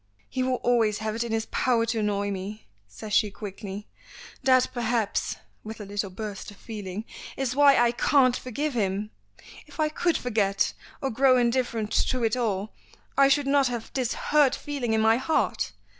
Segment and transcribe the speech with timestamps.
[0.27, 3.85] "He will always have it in his power to annoy me," says she quickly.
[4.41, 7.05] "That perhaps," with a little burst of feeling,
[7.37, 9.11] "is why I can't forgive him.
[9.67, 12.73] If I could forget, or grow indifferent to it all,
[13.15, 15.71] I should not have this hurt feeling in my heart.